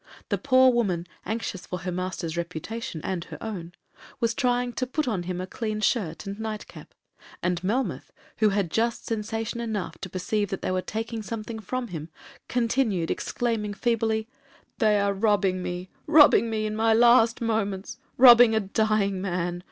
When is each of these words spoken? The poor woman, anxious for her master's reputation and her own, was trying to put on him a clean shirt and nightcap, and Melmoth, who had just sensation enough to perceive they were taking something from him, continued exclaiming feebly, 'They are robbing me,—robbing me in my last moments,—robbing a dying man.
The 0.29 0.39
poor 0.39 0.71
woman, 0.73 1.05
anxious 1.27 1.67
for 1.67 1.81
her 1.81 1.91
master's 1.91 2.35
reputation 2.35 3.01
and 3.03 3.23
her 3.25 3.37
own, 3.39 3.73
was 4.19 4.33
trying 4.33 4.73
to 4.73 4.87
put 4.87 5.07
on 5.07 5.21
him 5.21 5.39
a 5.39 5.45
clean 5.45 5.79
shirt 5.79 6.25
and 6.25 6.39
nightcap, 6.39 6.95
and 7.43 7.63
Melmoth, 7.63 8.11
who 8.37 8.49
had 8.49 8.71
just 8.71 9.05
sensation 9.05 9.59
enough 9.59 9.99
to 10.01 10.09
perceive 10.09 10.49
they 10.49 10.71
were 10.71 10.81
taking 10.81 11.21
something 11.21 11.59
from 11.59 11.89
him, 11.89 12.09
continued 12.47 13.11
exclaiming 13.11 13.75
feebly, 13.75 14.27
'They 14.79 14.99
are 14.99 15.13
robbing 15.13 15.61
me,—robbing 15.61 16.49
me 16.49 16.65
in 16.65 16.75
my 16.75 16.93
last 16.95 17.39
moments,—robbing 17.39 18.55
a 18.55 18.59
dying 18.59 19.21
man. 19.21 19.59